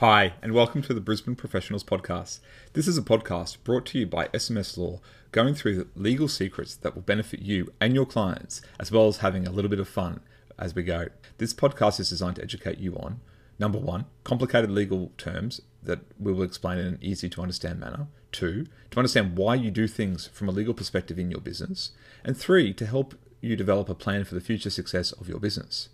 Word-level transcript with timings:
Hi, 0.00 0.34
and 0.42 0.52
welcome 0.52 0.82
to 0.82 0.92
the 0.92 1.00
Brisbane 1.00 1.36
Professionals 1.36 1.82
Podcast. 1.82 2.40
This 2.74 2.86
is 2.86 2.98
a 2.98 3.02
podcast 3.02 3.56
brought 3.64 3.86
to 3.86 3.98
you 3.98 4.04
by 4.04 4.28
SMS 4.28 4.76
Law, 4.76 5.00
going 5.32 5.54
through 5.54 5.74
the 5.74 5.86
legal 5.96 6.28
secrets 6.28 6.74
that 6.74 6.94
will 6.94 7.00
benefit 7.00 7.40
you 7.40 7.72
and 7.80 7.94
your 7.94 8.04
clients, 8.04 8.60
as 8.78 8.92
well 8.92 9.08
as 9.08 9.16
having 9.16 9.46
a 9.46 9.50
little 9.50 9.70
bit 9.70 9.80
of 9.80 9.88
fun 9.88 10.20
as 10.58 10.74
we 10.74 10.82
go. 10.82 11.06
This 11.38 11.54
podcast 11.54 11.98
is 11.98 12.10
designed 12.10 12.36
to 12.36 12.42
educate 12.42 12.76
you 12.76 12.94
on 12.96 13.20
number 13.58 13.78
one, 13.78 14.04
complicated 14.22 14.70
legal 14.70 15.12
terms 15.16 15.62
that 15.82 16.00
we 16.20 16.30
will 16.30 16.42
explain 16.42 16.76
in 16.76 16.86
an 16.88 16.98
easy 17.00 17.30
to 17.30 17.40
understand 17.40 17.80
manner, 17.80 18.08
two, 18.32 18.66
to 18.90 18.98
understand 18.98 19.38
why 19.38 19.54
you 19.54 19.70
do 19.70 19.88
things 19.88 20.26
from 20.26 20.46
a 20.46 20.52
legal 20.52 20.74
perspective 20.74 21.18
in 21.18 21.30
your 21.30 21.40
business, 21.40 21.92
and 22.22 22.36
three, 22.36 22.74
to 22.74 22.84
help 22.84 23.14
you 23.40 23.56
develop 23.56 23.88
a 23.88 23.94
plan 23.94 24.24
for 24.24 24.34
the 24.34 24.42
future 24.42 24.68
success 24.68 25.12
of 25.12 25.26
your 25.26 25.40
business. 25.40 25.88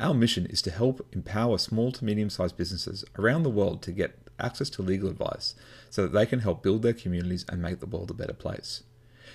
Our 0.00 0.14
mission 0.14 0.46
is 0.46 0.62
to 0.62 0.70
help 0.70 1.06
empower 1.12 1.58
small 1.58 1.92
to 1.92 2.04
medium 2.06 2.30
sized 2.30 2.56
businesses 2.56 3.04
around 3.18 3.42
the 3.42 3.50
world 3.50 3.82
to 3.82 3.92
get 3.92 4.16
access 4.38 4.70
to 4.70 4.82
legal 4.82 5.10
advice 5.10 5.54
so 5.90 6.02
that 6.02 6.14
they 6.14 6.24
can 6.24 6.38
help 6.38 6.62
build 6.62 6.80
their 6.80 6.94
communities 6.94 7.44
and 7.50 7.60
make 7.60 7.80
the 7.80 7.86
world 7.86 8.10
a 8.10 8.14
better 8.14 8.32
place. 8.32 8.82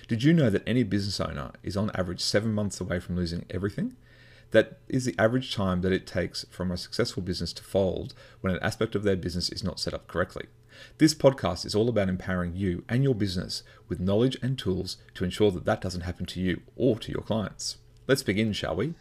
Did 0.08 0.24
you 0.24 0.32
know 0.32 0.50
that 0.50 0.66
any 0.66 0.82
business 0.82 1.20
owner 1.20 1.52
is 1.62 1.76
on 1.76 1.92
average 1.94 2.20
seven 2.20 2.52
months 2.52 2.80
away 2.80 2.98
from 2.98 3.14
losing 3.14 3.44
everything? 3.48 3.94
That 4.50 4.80
is 4.88 5.04
the 5.04 5.14
average 5.20 5.54
time 5.54 5.82
that 5.82 5.92
it 5.92 6.04
takes 6.04 6.44
from 6.50 6.72
a 6.72 6.76
successful 6.76 7.22
business 7.22 7.52
to 7.52 7.62
fold 7.62 8.12
when 8.40 8.52
an 8.52 8.62
aspect 8.62 8.96
of 8.96 9.04
their 9.04 9.16
business 9.16 9.48
is 9.50 9.62
not 9.62 9.78
set 9.78 9.94
up 9.94 10.08
correctly. 10.08 10.46
This 10.98 11.14
podcast 11.14 11.64
is 11.64 11.76
all 11.76 11.88
about 11.88 12.08
empowering 12.08 12.56
you 12.56 12.82
and 12.88 13.04
your 13.04 13.14
business 13.14 13.62
with 13.88 14.00
knowledge 14.00 14.36
and 14.42 14.58
tools 14.58 14.96
to 15.14 15.24
ensure 15.24 15.52
that 15.52 15.64
that 15.64 15.80
doesn't 15.80 16.00
happen 16.00 16.26
to 16.26 16.40
you 16.40 16.62
or 16.74 16.98
to 16.98 17.12
your 17.12 17.22
clients. 17.22 17.76
Let's 18.08 18.24
begin, 18.24 18.52
shall 18.52 18.74
we? 18.76 18.94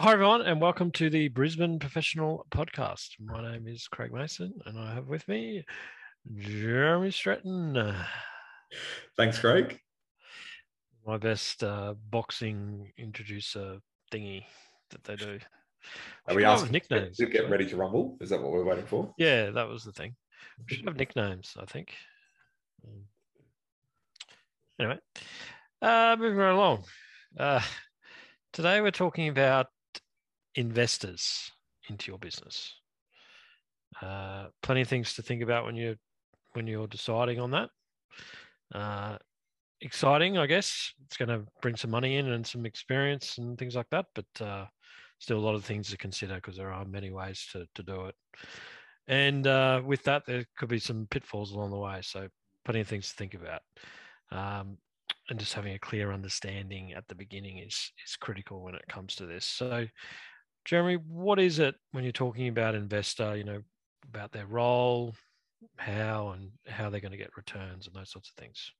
Hi, 0.00 0.12
everyone, 0.12 0.42
and 0.42 0.60
welcome 0.60 0.92
to 0.92 1.10
the 1.10 1.26
Brisbane 1.26 1.80
Professional 1.80 2.46
Podcast. 2.52 3.08
My 3.18 3.42
name 3.42 3.66
is 3.66 3.88
Craig 3.88 4.12
Mason, 4.12 4.54
and 4.64 4.78
I 4.78 4.94
have 4.94 5.08
with 5.08 5.26
me 5.26 5.64
Jeremy 6.36 7.10
Stratton. 7.10 7.96
Thanks, 9.16 9.40
Craig. 9.40 9.80
My 11.04 11.16
best 11.16 11.64
uh, 11.64 11.94
boxing 12.10 12.92
introducer 12.96 13.80
thingy 14.12 14.44
that 14.90 15.02
they 15.02 15.16
do. 15.16 15.40
Are 16.28 16.36
we 16.36 16.44
asking 16.44 16.70
nicknames? 16.70 17.16
To 17.16 17.26
get 17.26 17.50
ready 17.50 17.66
to 17.66 17.76
rumble? 17.76 18.18
Is 18.20 18.30
that 18.30 18.40
what 18.40 18.52
we're 18.52 18.64
waiting 18.64 18.86
for? 18.86 19.12
Yeah, 19.18 19.50
that 19.50 19.66
was 19.66 19.82
the 19.82 19.90
thing. 19.90 20.14
We 20.60 20.76
should 20.76 20.86
have 20.86 20.96
nicknames, 20.96 21.56
I 21.58 21.64
think. 21.64 21.92
Um, 22.86 23.02
anyway, 24.78 24.98
uh, 25.82 26.14
moving 26.16 26.38
right 26.38 26.54
along. 26.54 26.84
Uh, 27.36 27.62
today 28.52 28.80
we're 28.80 28.92
talking 28.92 29.26
about 29.26 29.66
investors 30.58 31.52
into 31.88 32.10
your 32.10 32.18
business. 32.18 32.74
Uh, 34.02 34.46
plenty 34.60 34.80
of 34.80 34.88
things 34.88 35.14
to 35.14 35.22
think 35.22 35.40
about 35.40 35.64
when 35.64 35.76
you're 35.76 35.94
when 36.54 36.66
you're 36.66 36.88
deciding 36.88 37.38
on 37.38 37.52
that. 37.52 37.70
Uh, 38.74 39.16
exciting, 39.80 40.36
I 40.36 40.46
guess. 40.46 40.92
It's 41.06 41.16
going 41.16 41.28
to 41.28 41.46
bring 41.62 41.76
some 41.76 41.92
money 41.92 42.16
in 42.16 42.28
and 42.32 42.44
some 42.44 42.66
experience 42.66 43.38
and 43.38 43.56
things 43.56 43.76
like 43.76 43.88
that, 43.90 44.06
but 44.16 44.44
uh, 44.44 44.66
still 45.20 45.38
a 45.38 45.46
lot 45.46 45.54
of 45.54 45.64
things 45.64 45.90
to 45.90 45.96
consider 45.96 46.34
because 46.34 46.56
there 46.56 46.72
are 46.72 46.84
many 46.84 47.10
ways 47.12 47.46
to 47.52 47.66
to 47.76 47.82
do 47.84 48.06
it. 48.06 48.16
And 49.06 49.46
uh, 49.46 49.80
with 49.84 50.02
that, 50.04 50.26
there 50.26 50.44
could 50.56 50.68
be 50.68 50.80
some 50.80 51.06
pitfalls 51.08 51.52
along 51.52 51.70
the 51.70 51.78
way. 51.78 52.00
So 52.02 52.28
plenty 52.64 52.80
of 52.80 52.88
things 52.88 53.08
to 53.10 53.14
think 53.14 53.34
about. 53.34 53.62
Um, 54.32 54.76
and 55.30 55.38
just 55.38 55.54
having 55.54 55.74
a 55.74 55.78
clear 55.78 56.12
understanding 56.12 56.92
at 56.94 57.06
the 57.06 57.14
beginning 57.14 57.58
is 57.58 57.92
is 58.04 58.16
critical 58.16 58.62
when 58.62 58.74
it 58.74 58.86
comes 58.88 59.14
to 59.16 59.26
this. 59.26 59.44
So 59.44 59.86
Jeremy, 60.68 60.96
what 60.96 61.40
is 61.40 61.60
it 61.60 61.76
when 61.92 62.04
you're 62.04 62.12
talking 62.12 62.46
about 62.48 62.74
investor, 62.74 63.34
you 63.34 63.44
know, 63.44 63.62
about 64.12 64.32
their 64.32 64.44
role, 64.44 65.14
how 65.76 66.34
and 66.36 66.50
how 66.66 66.90
they're 66.90 67.00
going 67.00 67.12
to 67.12 67.16
get 67.16 67.34
returns 67.38 67.86
and 67.86 67.96
those 67.96 68.10
sorts 68.10 68.28
of 68.28 68.34
things? 68.34 68.70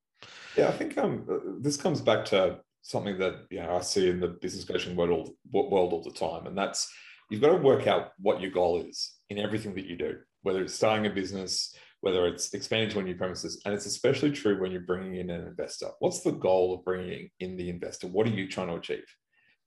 Yeah, 0.54 0.68
I 0.68 0.72
think 0.72 0.98
um, 0.98 1.24
this 1.62 1.78
comes 1.78 2.02
back 2.02 2.26
to 2.26 2.60
something 2.82 3.16
that 3.20 3.46
you 3.48 3.60
know 3.60 3.74
I 3.74 3.80
see 3.80 4.10
in 4.10 4.20
the 4.20 4.28
business 4.28 4.66
coaching 4.66 4.96
world 4.96 5.34
all, 5.50 5.70
world 5.70 5.94
all 5.94 6.02
the 6.02 6.10
time, 6.10 6.46
and 6.46 6.58
that's 6.58 6.92
you've 7.30 7.40
got 7.40 7.52
to 7.52 7.62
work 7.62 7.86
out 7.86 8.10
what 8.18 8.42
your 8.42 8.50
goal 8.50 8.82
is 8.82 9.14
in 9.30 9.38
everything 9.38 9.74
that 9.76 9.86
you 9.86 9.96
do, 9.96 10.18
whether 10.42 10.60
it's 10.60 10.74
starting 10.74 11.06
a 11.06 11.10
business, 11.10 11.74
whether 12.02 12.26
it's 12.26 12.52
expanding 12.52 12.90
to 12.90 12.98
a 12.98 13.02
new 13.02 13.14
premises, 13.14 13.62
and 13.64 13.72
it's 13.72 13.86
especially 13.86 14.30
true 14.30 14.60
when 14.60 14.72
you're 14.72 14.82
bringing 14.82 15.14
in 15.14 15.30
an 15.30 15.46
investor. 15.46 15.88
What's 16.00 16.20
the 16.20 16.32
goal 16.32 16.74
of 16.74 16.84
bringing 16.84 17.30
in 17.40 17.56
the 17.56 17.70
investor? 17.70 18.08
What 18.08 18.26
are 18.26 18.30
you 18.30 18.46
trying 18.46 18.68
to 18.68 18.74
achieve? 18.74 19.06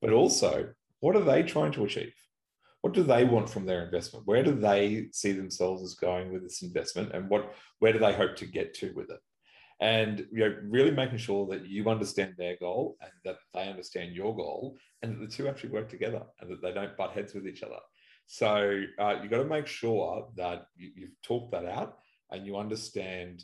But 0.03 0.13
also, 0.13 0.69
what 1.01 1.15
are 1.15 1.23
they 1.23 1.43
trying 1.43 1.73
to 1.73 1.83
achieve? 1.83 2.13
What 2.81 2.93
do 2.93 3.03
they 3.03 3.25
want 3.25 3.49
from 3.49 3.65
their 3.65 3.83
investment? 3.85 4.25
Where 4.25 4.43
do 4.43 4.53
they 4.53 5.07
see 5.11 5.33
themselves 5.33 5.83
as 5.83 5.93
going 5.93 6.31
with 6.31 6.41
this 6.41 6.61
investment, 6.63 7.11
and 7.13 7.29
what 7.29 7.53
where 7.79 7.93
do 7.93 7.99
they 7.99 8.13
hope 8.13 8.35
to 8.37 8.45
get 8.45 8.73
to 8.75 8.93
with 8.95 9.11
it? 9.11 9.19
And 9.79 10.25
you 10.31 10.39
know, 10.39 10.55
really 10.63 10.91
making 10.91 11.17
sure 11.17 11.45
that 11.47 11.67
you 11.67 11.89
understand 11.89 12.35
their 12.37 12.55
goal 12.57 12.97
and 13.01 13.11
that 13.25 13.37
they 13.53 13.67
understand 13.69 14.15
your 14.15 14.35
goal, 14.35 14.77
and 15.01 15.13
that 15.13 15.19
the 15.19 15.35
two 15.35 15.47
actually 15.47 15.71
work 15.71 15.89
together 15.89 16.23
and 16.39 16.49
that 16.49 16.61
they 16.61 16.71
don't 16.71 16.97
butt 16.97 17.11
heads 17.11 17.33
with 17.33 17.47
each 17.47 17.63
other. 17.63 17.79
So 18.27 18.83
uh, 18.97 19.15
you've 19.21 19.31
got 19.31 19.39
to 19.39 19.45
make 19.45 19.67
sure 19.67 20.29
that 20.37 20.67
you, 20.77 20.91
you've 20.95 21.21
talked 21.21 21.51
that 21.51 21.65
out 21.65 21.97
and 22.31 22.45
you 22.45 22.55
understand 22.55 23.43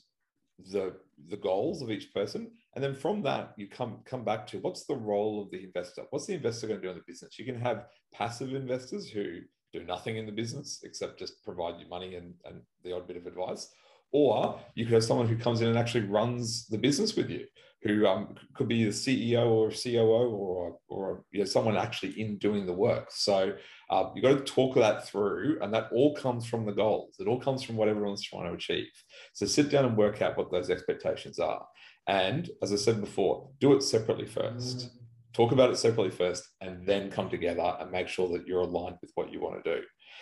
the 0.72 0.96
the 1.30 1.38
goals 1.38 1.82
of 1.82 1.92
each 1.92 2.14
person. 2.14 2.52
And 2.76 2.84
then 2.84 2.94
from 2.94 3.22
that 3.24 3.54
you 3.58 3.68
come 3.68 4.00
come 4.06 4.24
back 4.24 4.46
to 4.48 4.60
what's 4.60 4.86
the 4.86 4.96
role 4.96 5.42
of 5.42 5.52
the 5.52 5.64
investor? 5.64 6.04
What's 6.12 6.26
the 6.26 6.36
investor 6.36 6.68
going 6.68 6.80
to 6.80 6.86
do 6.86 6.92
in 6.92 6.98
the 6.98 7.04
business? 7.08 7.40
You 7.40 7.46
can 7.46 7.60
have 7.60 7.86
passive 8.14 8.54
investors 8.54 9.10
who 9.10 9.40
do 9.74 9.84
nothing 9.84 10.18
in 10.18 10.26
the 10.26 10.32
business 10.32 10.80
except 10.84 11.20
just 11.20 11.44
provide 11.44 11.80
you 11.80 11.88
money 11.90 12.16
and, 12.16 12.34
and 12.46 12.62
the 12.84 12.96
odd 12.96 13.08
bit 13.08 13.18
of 13.18 13.26
advice 13.26 13.70
or 14.12 14.60
you 14.76 14.86
could 14.86 14.94
have 14.94 15.04
someone 15.04 15.28
who 15.28 15.38
comes 15.38 15.62
in 15.62 15.68
and 15.68 15.78
actually 15.78 16.06
runs 16.06 16.68
the 16.68 16.78
business 16.78 17.16
with 17.16 17.30
you 17.30 17.46
who 17.84 18.08
um, 18.08 18.36
could 18.56 18.68
be 18.68 18.84
the 18.84 18.90
CEO 18.90 19.48
or 19.48 19.70
COO 19.70 20.30
or, 20.32 20.78
or 20.88 21.24
you 21.32 21.40
know, 21.40 21.46
someone 21.46 21.78
actually 21.78 22.20
in 22.20 22.38
doing 22.38 22.66
the 22.66 22.74
work. 22.74 23.08
So 23.12 23.54
uh, 23.90 24.10
you've 24.16 24.24
got 24.24 24.38
to 24.38 24.54
talk 24.54 24.76
that 24.76 25.08
through, 25.08 25.60
and 25.62 25.74
that 25.74 25.90
all 25.92 26.16
comes 26.16 26.46
from 26.46 26.66
the 26.66 26.72
goals. 26.72 27.16
It 27.20 27.28
all 27.28 27.40
comes 27.40 27.64
from 27.64 27.76
what 27.76 27.88
everyone's 27.88 28.24
trying 28.24 28.48
to 28.48 28.54
achieve. 28.54 28.88
So 29.34 29.46
sit 29.46 29.70
down 29.70 29.86
and 29.86 29.98
work 29.98 30.22
out 30.22 30.38
what 30.38 30.52
those 30.52 30.70
expectations 30.70 31.40
are. 31.40 31.66
And 32.08 32.50
as 32.62 32.74
I 32.74 32.78
said 32.78 33.00
before, 33.00 33.50
do 33.60 33.74
it 33.74 33.84
separately 33.84 34.26
first. 34.26 34.90
Talk 35.34 35.52
about 35.52 35.70
it 35.70 35.78
separately 35.78 36.12
first, 36.12 36.48
and 36.62 36.86
then 36.86 37.12
come 37.12 37.30
together 37.30 37.76
and 37.80 37.92
make 37.92 38.08
sure 38.08 38.28
that 38.30 38.48
you're 38.48 38.62
aligned 38.62 38.98
with 39.02 39.12
what 39.16 39.32
you 39.32 39.40
want 39.40 39.64
to 39.64 39.76
do. 39.76 39.82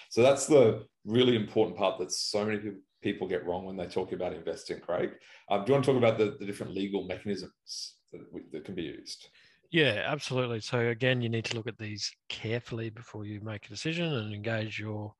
So 0.09 0.21
that's 0.21 0.45
the 0.45 0.85
really 1.05 1.35
important 1.35 1.77
part 1.77 1.99
that 1.99 2.11
so 2.11 2.45
many 2.45 2.57
people 2.57 2.79
people 3.05 3.27
get 3.27 3.45
wrong 3.45 3.65
when 3.65 3.77
they 3.77 3.85
talk 3.85 4.13
about 4.13 4.33
investing, 4.33 4.79
Craig. 4.79 5.11
Um, 5.51 5.63
do 5.63 5.69
you 5.69 5.73
want 5.73 5.85
to 5.85 5.91
talk 5.91 5.97
about 5.99 6.17
the, 6.17 6.35
the 6.39 6.45
different 6.45 6.73
legal 6.73 7.05
mechanisms 7.05 7.97
that, 8.11 8.21
that 8.51 8.65
can 8.65 8.73
be 8.73 8.81
used? 8.81 9.29
Yeah, 9.71 10.03
absolutely. 10.07 10.59
So 10.59 10.79
again, 10.79 11.21
you 11.21 11.29
need 11.29 11.45
to 11.45 11.55
look 11.55 11.67
at 11.67 11.77
these 11.77 12.11
carefully 12.29 12.89
before 12.89 13.23
you 13.23 13.41
make 13.41 13.67
a 13.67 13.69
decision 13.69 14.11
and 14.11 14.33
engage 14.33 14.79
your 14.79 15.13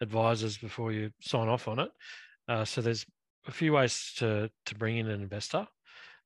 advisors 0.00 0.58
before 0.58 0.90
you 0.90 1.10
sign 1.20 1.46
off 1.46 1.68
on 1.68 1.78
it. 1.78 1.90
Uh, 2.48 2.64
so 2.64 2.80
there's 2.80 3.06
a 3.46 3.52
few 3.52 3.74
ways 3.74 4.12
to 4.16 4.50
to 4.66 4.74
bring 4.74 4.96
in 4.96 5.08
an 5.08 5.22
investor. 5.22 5.64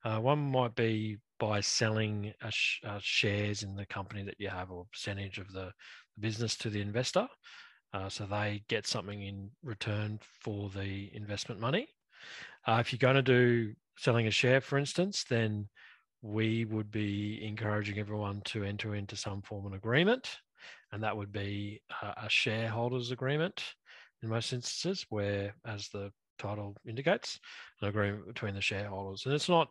Uh, 0.07 0.19
one 0.19 0.39
might 0.39 0.75
be 0.75 1.19
by 1.39 1.61
selling 1.61 2.33
sh- 2.49 2.81
uh, 2.87 2.99
shares 3.03 3.63
in 3.63 3.75
the 3.75 3.87
company 3.87 4.23
that 4.23 4.37
you 4.39 4.49
have 4.49 4.71
or 4.71 4.87
percentage 4.91 5.39
of 5.39 5.53
the 5.53 5.71
business 6.19 6.57
to 6.57 6.71
the 6.71 6.81
investor. 6.81 7.27
Uh, 7.94 8.09
so 8.09 8.27
they 8.27 8.60
get 8.69 8.88
something 8.88 9.22
in 9.22 9.49
return 9.62 10.19
for 10.41 10.69
the 10.71 11.10
investment 11.15 11.60
money. 11.60 11.87
Uh, 12.66 12.78
if 12.81 12.93
you're 12.93 12.99
going 12.99 13.15
to 13.15 13.22
do 13.22 13.72
selling 13.97 14.27
a 14.27 14.31
share, 14.32 14.60
for 14.60 14.78
instance, 14.78 15.25
then 15.31 15.69
we 16.21 16.65
would 16.65 16.91
be 16.91 17.41
encouraging 17.44 17.99
everyone 17.99 18.41
to 18.47 18.65
enter 18.65 18.97
into 18.97 19.15
some 19.15 19.43
form 19.43 19.65
of 19.65 19.75
agreement, 19.75 20.38
and 20.91 21.03
that 21.05 21.16
would 21.16 21.31
be 21.31 21.81
a, 22.03 22.25
a 22.25 22.28
shareholders 22.28 23.12
agreement 23.12 23.62
in 24.23 24.29
most 24.29 24.52
instances, 24.52 25.06
where, 25.11 25.55
as 25.64 25.88
the 25.90 26.11
title 26.38 26.75
indicates, 26.88 27.38
an 27.81 27.88
agreement 27.88 28.26
between 28.26 28.55
the 28.55 28.61
shareholders. 28.61 29.25
And 29.25 29.35
it's 29.35 29.49
not 29.49 29.69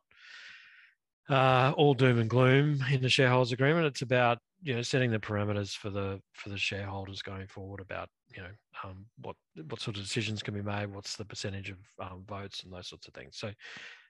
uh, 1.30 1.74
all 1.76 1.94
doom 1.94 2.20
and 2.20 2.30
gloom 2.30 2.82
in 2.90 3.02
the 3.02 3.10
shareholders 3.10 3.52
agreement. 3.52 3.88
It's 3.88 4.02
about 4.02 4.38
you 4.64 4.74
know 4.74 4.82
setting 4.82 5.12
the 5.12 5.20
parameters 5.20 5.76
for 5.76 5.90
the 5.90 6.20
for 6.34 6.50
the 6.50 6.58
shareholders 6.58 7.22
going 7.22 7.48
forward 7.48 7.82
about 7.82 8.10
you 8.34 8.42
know 8.42 8.50
um, 8.84 9.06
what 9.22 9.36
what 9.68 9.82
sort 9.82 9.98
of 9.98 10.04
decisions 10.04 10.42
can 10.42 10.54
be 10.54 10.62
made 10.62 10.88
what's 10.88 11.16
the 11.16 11.26
percentage 11.26 11.70
of 11.70 11.78
um, 12.00 12.24
votes 12.28 12.64
and 12.64 12.74
those 12.74 12.88
sorts 12.88 13.08
of 13.08 13.14
things. 13.14 13.38
So 13.38 13.52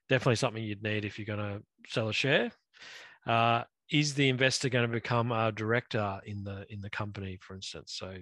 definitely 0.10 0.36
something 0.36 0.64
you'd 0.64 0.84
need 0.84 1.06
if 1.06 1.18
you're 1.18 1.36
going 1.36 1.58
to 1.58 1.64
sell 1.88 2.10
a 2.10 2.14
share. 2.14 2.52
Uh, 3.26 3.64
is 3.92 4.14
the 4.14 4.30
investor 4.30 4.70
going 4.70 4.88
to 4.88 4.94
become 4.94 5.32
a 5.32 5.52
director 5.52 6.20
in 6.26 6.44
the 6.44 6.66
in 6.70 6.82
the 6.82 6.90
company 6.90 7.38
for 7.42 7.56
instance? 7.56 7.96
So 7.98 8.16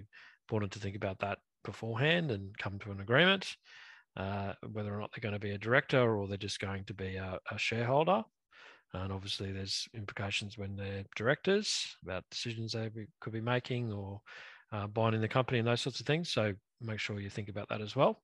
important 0.46 0.72
to 0.72 0.78
think 0.78 0.96
about 0.96 1.18
that 1.20 1.38
beforehand 1.64 2.30
and 2.30 2.56
come 2.58 2.78
to 2.80 2.90
an 2.90 3.00
agreement 3.00 3.56
uh, 4.16 4.52
whether 4.72 4.94
or 4.94 5.00
not 5.00 5.10
they're 5.12 5.22
going 5.22 5.32
to 5.32 5.38
be 5.38 5.52
a 5.52 5.58
director 5.58 6.16
or 6.16 6.26
they're 6.26 6.36
just 6.36 6.60
going 6.60 6.84
to 6.84 6.94
be 6.94 7.16
a, 7.16 7.38
a 7.50 7.58
shareholder 7.58 8.22
and 8.94 9.12
obviously, 9.12 9.52
there's 9.52 9.88
implications 9.94 10.58
when 10.58 10.76
they're 10.76 11.04
directors 11.16 11.96
about 12.02 12.24
decisions 12.30 12.72
they 12.72 12.90
could 13.20 13.32
be 13.32 13.40
making 13.40 13.92
or 13.92 14.20
uh, 14.72 14.86
buying 14.86 15.14
in 15.14 15.20
the 15.20 15.28
company 15.28 15.58
and 15.58 15.68
those 15.68 15.80
sorts 15.80 16.00
of 16.00 16.06
things. 16.06 16.30
So 16.30 16.52
make 16.80 16.98
sure 16.98 17.20
you 17.20 17.30
think 17.30 17.48
about 17.48 17.68
that 17.68 17.80
as 17.80 17.96
well. 17.96 18.22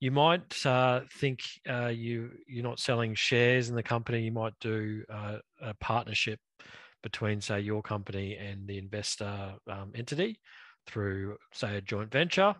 You 0.00 0.10
might 0.10 0.64
uh, 0.64 1.00
think 1.18 1.40
uh, 1.68 1.88
you 1.88 2.30
you're 2.48 2.64
not 2.64 2.80
selling 2.80 3.14
shares 3.14 3.68
in 3.68 3.74
the 3.74 3.82
company. 3.82 4.22
You 4.22 4.32
might 4.32 4.54
do 4.60 5.04
uh, 5.12 5.38
a 5.60 5.74
partnership 5.74 6.40
between, 7.02 7.40
say, 7.40 7.60
your 7.60 7.82
company 7.82 8.36
and 8.36 8.66
the 8.66 8.78
investor 8.78 9.54
um, 9.68 9.92
entity 9.94 10.40
through, 10.86 11.36
say, 11.52 11.76
a 11.76 11.80
joint 11.80 12.10
venture. 12.10 12.54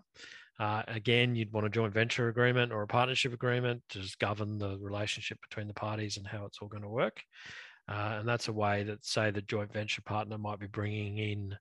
Uh, 0.60 0.82
again, 0.88 1.34
you'd 1.34 1.52
want 1.52 1.66
a 1.66 1.70
joint 1.70 1.94
venture 1.94 2.28
agreement 2.28 2.70
or 2.70 2.82
a 2.82 2.86
partnership 2.86 3.32
agreement 3.32 3.82
to 3.88 3.98
just 3.98 4.18
govern 4.18 4.58
the 4.58 4.76
relationship 4.78 5.38
between 5.48 5.66
the 5.66 5.72
parties 5.72 6.18
and 6.18 6.26
how 6.26 6.44
it's 6.44 6.58
all 6.60 6.68
going 6.68 6.82
to 6.82 6.88
work. 6.88 7.22
Uh, 7.88 8.18
and 8.18 8.28
that's 8.28 8.48
a 8.48 8.52
way 8.52 8.82
that, 8.82 9.02
say, 9.02 9.30
the 9.30 9.40
joint 9.40 9.72
venture 9.72 10.02
partner 10.02 10.36
might 10.36 10.60
be 10.60 10.66
bringing 10.66 11.16
in 11.16 11.56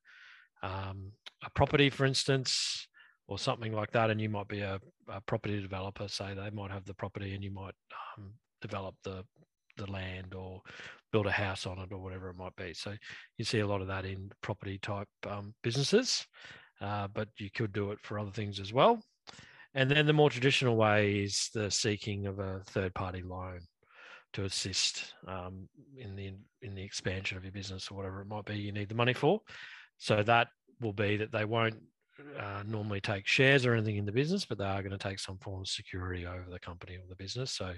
um, 0.61 1.13
a 1.45 1.49
property, 1.51 1.89
for 1.89 2.05
instance, 2.05 2.89
or 3.29 3.39
something 3.39 3.71
like 3.71 3.91
that, 3.91 4.09
and 4.09 4.19
you 4.19 4.27
might 4.27 4.49
be 4.49 4.59
a, 4.59 4.81
a, 5.07 5.21
property 5.21 5.61
developer. 5.61 6.07
Say 6.09 6.33
they 6.33 6.49
might 6.49 6.71
have 6.71 6.83
the 6.83 6.93
property, 6.93 7.33
and 7.33 7.43
you 7.43 7.51
might 7.51 7.75
um, 8.17 8.33
develop 8.61 8.95
the 9.03 9.23
the 9.77 9.89
land 9.89 10.33
or 10.33 10.61
build 11.13 11.25
a 11.25 11.31
house 11.31 11.65
on 11.65 11.79
it 11.79 11.93
or 11.93 11.99
whatever 11.99 12.29
it 12.29 12.35
might 12.35 12.55
be. 12.57 12.73
So 12.73 12.93
you 13.37 13.45
see 13.45 13.59
a 13.59 13.67
lot 13.67 13.81
of 13.81 13.87
that 13.87 14.03
in 14.03 14.29
property 14.41 14.77
type 14.77 15.07
um, 15.25 15.53
businesses, 15.63 16.27
uh, 16.81 17.07
but 17.13 17.29
you 17.37 17.49
could 17.51 17.73
do 17.73 17.91
it 17.91 17.99
for 18.01 18.19
other 18.19 18.31
things 18.31 18.59
as 18.59 18.73
well. 18.73 19.01
And 19.75 19.89
then 19.89 20.05
the 20.07 20.13
more 20.13 20.29
traditional 20.29 20.75
way 20.75 21.19
is 21.19 21.49
the 21.53 21.69
seeking 21.69 22.25
of 22.25 22.39
a 22.39 22.61
third 22.65 22.93
party 22.95 23.21
loan 23.21 23.59
to 24.33 24.45
assist 24.45 25.13
um, 25.27 25.67
in 25.97 26.15
the 26.15 26.33
in 26.61 26.75
the 26.75 26.83
expansion 26.83 27.37
of 27.37 27.43
your 27.43 27.51
business 27.51 27.89
or 27.89 27.95
whatever 27.95 28.21
it 28.21 28.27
might 28.27 28.45
be 28.45 28.55
you 28.55 28.71
need 28.71 28.89
the 28.89 28.95
money 28.95 29.13
for. 29.13 29.41
So 29.97 30.23
that 30.23 30.47
will 30.81 30.93
be 30.93 31.17
that 31.17 31.31
they 31.31 31.45
won't 31.45 31.75
uh, 32.37 32.63
normally 32.67 33.01
take 33.01 33.27
shares 33.27 33.65
or 33.65 33.73
anything 33.73 33.97
in 33.97 34.05
the 34.05 34.11
business, 34.11 34.45
but 34.45 34.57
they 34.57 34.65
are 34.65 34.81
going 34.81 34.91
to 34.91 34.97
take 34.97 35.19
some 35.19 35.37
form 35.37 35.61
of 35.61 35.67
security 35.67 36.25
over 36.25 36.45
the 36.49 36.59
company 36.59 36.95
or 36.95 37.03
the 37.07 37.15
business. 37.15 37.51
So 37.51 37.73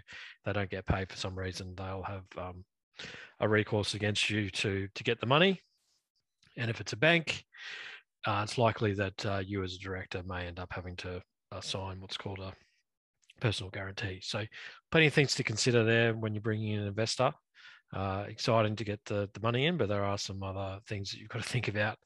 they 0.45 0.53
don't 0.53 0.69
get 0.69 0.85
paid 0.85 1.09
for 1.09 1.17
some 1.17 1.37
reason, 1.37 1.73
they'll 1.75 2.03
have 2.03 2.23
um, 2.37 2.63
a 3.39 3.47
recourse 3.47 3.93
against 3.93 4.29
you 4.29 4.49
to 4.49 4.87
to 4.93 5.03
get 5.03 5.19
the 5.19 5.25
money. 5.25 5.59
And 6.57 6.69
if 6.69 6.81
it's 6.81 6.93
a 6.93 6.97
bank, 6.97 7.43
uh, 8.25 8.41
it's 8.43 8.57
likely 8.57 8.93
that 8.93 9.25
uh, 9.25 9.41
you 9.45 9.63
as 9.63 9.75
a 9.75 9.79
director 9.79 10.21
may 10.25 10.45
end 10.45 10.59
up 10.59 10.71
having 10.71 10.95
to 10.97 11.21
uh, 11.51 11.61
sign 11.61 11.99
what's 11.99 12.17
called 12.17 12.39
a 12.39 12.53
personal 13.39 13.71
guarantee. 13.71 14.19
So 14.21 14.45
plenty 14.91 15.07
of 15.07 15.13
things 15.13 15.35
to 15.35 15.43
consider 15.43 15.83
there 15.83 16.13
when 16.13 16.33
you're 16.33 16.41
bringing 16.41 16.73
in 16.73 16.81
an 16.81 16.87
investor. 16.87 17.31
Uh, 17.93 18.23
exciting 18.29 18.73
to 18.73 18.85
get 18.85 19.03
the, 19.03 19.29
the 19.33 19.39
money 19.41 19.65
in, 19.65 19.75
but 19.75 19.89
there 19.89 20.05
are 20.05 20.17
some 20.17 20.41
other 20.43 20.79
things 20.87 21.11
that 21.11 21.19
you've 21.19 21.27
got 21.27 21.43
to 21.43 21.49
think 21.49 21.67
about 21.67 21.97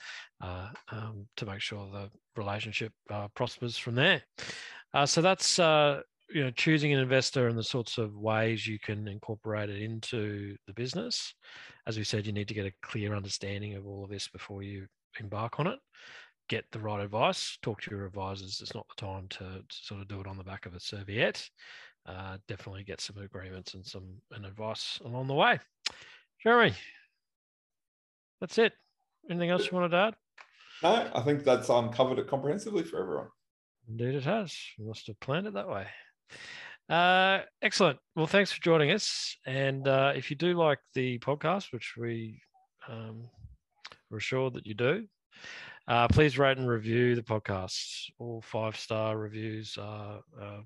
uh, 0.42 0.70
um, 0.92 1.28
to 1.38 1.46
make 1.46 1.62
sure 1.62 1.88
the 1.92 2.10
relationship 2.36 2.92
uh, 3.12 3.28
prospers 3.36 3.78
from 3.78 3.94
there. 3.94 4.20
So 5.06 5.22
that's 5.22 5.60
you 5.60 6.44
know 6.44 6.50
choosing 6.56 6.92
an 6.94 7.00
investor 7.00 7.50
and 7.50 7.58
the 7.58 7.64
sorts 7.64 8.00
of 8.00 8.16
ways 8.16 8.66
you 8.66 8.80
can 8.80 9.08
incorporate 9.08 9.70
it 9.70 9.82
into 9.82 10.56
the 10.66 10.74
business. 10.74 11.36
As 11.86 11.98
we 11.98 12.04
said, 12.04 12.26
you 12.26 12.34
need 12.34 12.48
to 12.48 12.56
get 12.56 12.66
a 12.66 12.74
clear 12.82 13.14
understanding 13.14 13.76
of 13.76 13.86
all 13.86 14.04
of 14.04 14.10
this 14.10 14.28
before 14.28 14.64
you 14.64 14.88
embark 15.20 15.60
on 15.60 15.68
it. 15.68 15.80
Get 16.48 16.66
the 16.72 16.80
right 16.80 17.04
advice. 17.04 17.58
Talk 17.62 17.82
to 17.82 17.92
your 17.92 18.06
advisors. 18.06 18.60
It's 18.62 18.76
not 18.76 18.88
the 18.88 19.06
time 19.06 19.28
to, 19.30 19.38
to 19.38 19.64
sort 19.70 20.02
of 20.02 20.08
do 20.08 20.20
it 20.22 20.28
on 20.28 20.38
the 20.38 20.44
back 20.44 20.66
of 20.66 20.76
a 20.76 20.80
serviette 20.80 21.50
uh, 22.08 22.38
definitely 22.48 22.84
get 22.84 23.02
some 23.02 23.18
agreements 23.18 23.74
and 23.74 23.86
some 23.86 24.04
and 24.32 24.46
advice 24.46 25.00
along 25.06 25.28
the 25.28 25.34
way. 25.34 25.60
Jeremy, 26.42 26.74
that's 28.40 28.58
it. 28.58 28.74
Anything 29.30 29.50
else 29.50 29.66
you 29.72 29.78
want 29.78 29.92
to 29.92 29.98
add? 29.98 30.16
No, 30.84 31.10
I 31.16 31.22
think 31.22 31.44
that's 31.44 31.70
um, 31.70 31.92
covered 31.92 32.20
it 32.20 32.28
comprehensively 32.28 32.84
for 32.84 33.02
everyone. 33.02 33.28
Indeed, 33.88 34.16
it 34.16 34.24
has. 34.24 34.56
We 34.78 34.86
must 34.86 35.08
have 35.08 35.20
planned 35.20 35.48
it 35.48 35.54
that 35.54 35.70
way. 35.70 35.88
Uh, 36.88 37.40
excellent. 37.62 37.98
Well, 38.16 38.28
thanks 38.28 38.52
for 38.52 38.62
joining 38.62 38.92
us. 38.92 39.36
And 39.48 39.88
uh, 39.88 40.14
if 40.16 40.30
you 40.30 40.36
do 40.36 40.54
like 40.54 40.80
the 40.94 41.18
podcast, 41.20 41.72
which 41.72 41.96
we 41.98 42.40
um, 42.88 43.30
are 44.12 44.20
sure 44.20 44.50
that 44.52 44.66
you 44.66 44.74
do, 44.74 45.06
uh, 45.88 46.08
please 46.08 46.38
rate 46.38 46.58
and 46.58 46.68
review 46.68 47.16
the 47.16 47.22
podcast. 47.22 48.10
All 48.20 48.42
five 48.42 48.78
star 48.78 49.18
reviews 49.18 49.78
are 49.80 50.22
um, 50.42 50.66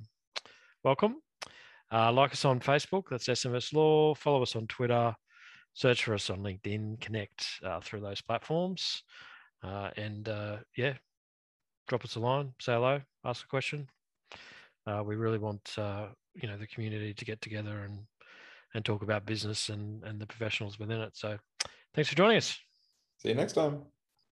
welcome. 0.83 1.15
Uh, 1.91 2.11
like 2.11 2.31
us 2.31 2.45
on 2.45 2.59
Facebook, 2.59 3.03
that's 3.09 3.27
SMS 3.27 3.73
Law. 3.73 4.13
Follow 4.13 4.43
us 4.43 4.55
on 4.55 4.67
Twitter. 4.67 5.15
Search 5.73 6.03
for 6.03 6.13
us 6.13 6.29
on 6.29 6.39
LinkedIn. 6.39 6.99
Connect 7.01 7.45
uh, 7.63 7.79
through 7.79 8.01
those 8.01 8.21
platforms. 8.21 9.03
Uh, 9.63 9.89
and 9.97 10.29
uh, 10.29 10.57
yeah, 10.77 10.93
drop 11.87 12.05
us 12.05 12.15
a 12.15 12.19
line, 12.19 12.53
say 12.61 12.73
hello, 12.73 13.01
ask 13.25 13.43
a 13.43 13.47
question. 13.47 13.87
Uh, 14.87 15.03
we 15.03 15.15
really 15.15 15.37
want 15.37 15.75
uh, 15.77 16.07
you 16.35 16.47
know 16.47 16.57
the 16.57 16.67
community 16.67 17.13
to 17.13 17.25
get 17.25 17.41
together 17.41 17.81
and 17.81 17.99
and 18.73 18.85
talk 18.85 19.01
about 19.01 19.25
business 19.25 19.69
and 19.69 20.03
and 20.03 20.19
the 20.19 20.27
professionals 20.27 20.79
within 20.79 21.01
it. 21.01 21.15
So, 21.15 21.37
thanks 21.93 22.09
for 22.09 22.15
joining 22.15 22.37
us. 22.37 22.68
See 23.19 23.29
you 23.29 23.35
next 23.35 23.53
time. 23.53 23.83